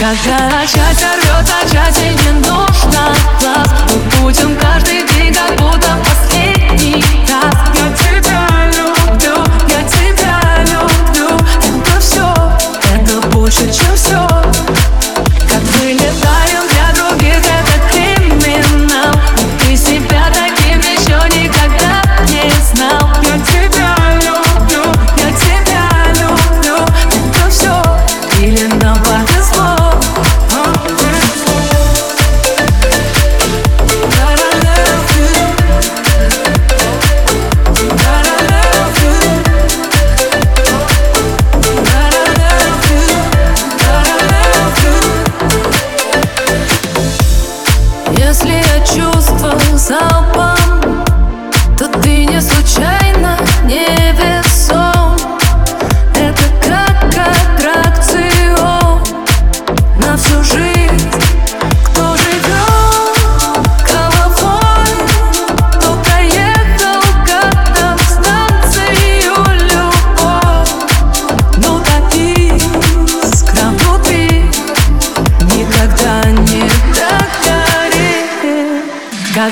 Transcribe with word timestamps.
Когда 0.00 0.66
счастье 0.66 1.08
рвется, 1.14 1.54
счастье 1.70 2.14
не 2.14 2.30
нужно 2.40 3.14
глаз 3.38 3.68
Мы 3.92 4.22
будем 4.22 4.56
каждый 4.56 5.06
день 5.06 5.34
как 5.34 5.54
будто 5.56 5.88
последний 6.02 7.04
раз. 7.28 7.54
Я 7.74 7.92
тебя 7.94 8.48
люблю, 8.78 9.44
я 9.68 9.82
тебя 9.82 10.40
люблю. 10.64 11.36
Это 11.36 12.00
все, 12.00 12.26
это 12.94 13.26
больше, 13.28 13.70
чем 13.70 13.89
Если 48.42 48.54
я 48.54 48.86
чувствую 48.86 49.76
залпом 49.76 50.56
То 51.76 51.88
ты 52.00 52.24
не 52.24 52.40
случайно 52.40 53.36
не 53.64 53.99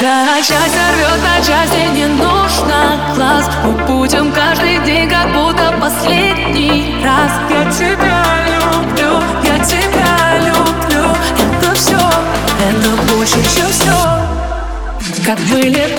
Когда 0.00 0.36
счастье 0.36 0.80
рвет 0.94 1.22
на 1.22 1.44
части, 1.44 1.86
не 1.94 2.06
нужно. 2.06 3.12
Глаз 3.14 3.50
Мы 3.62 3.72
будем 3.84 4.32
каждый 4.32 4.78
день, 4.86 5.10
как 5.10 5.30
будто 5.30 5.74
последний 5.78 7.04
раз. 7.04 7.30
Я 7.50 7.70
тебя 7.70 8.24
люблю, 8.46 9.20
я 9.44 9.58
тебя 9.62 10.38
люблю. 10.38 11.04
Это 11.38 11.74
все, 11.74 11.98
это 11.98 13.12
больше, 13.12 13.42
чем 13.54 13.68
все 13.68 13.92
Как 15.26 15.38
были 15.50 15.94